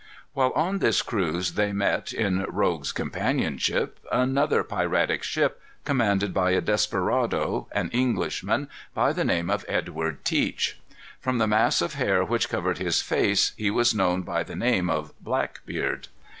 [0.33, 6.59] While on this cruise they met, in rogues' companionship, another piratic ship, commanded by a
[6.61, 10.79] desperado, an Englishman, by the name of Edward Teach.
[11.19, 14.89] From the mass of hair which covered his face he was known by the name
[14.89, 16.07] of Blackbeard.